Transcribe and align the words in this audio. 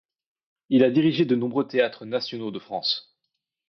Il 0.69 0.83
a 0.83 0.89
dirigé 0.89 1.25
de 1.25 1.35
nombreux 1.35 1.67
théâtres 1.67 2.05
nationaux 2.07 2.49
de 2.49 2.57
France. 2.57 3.15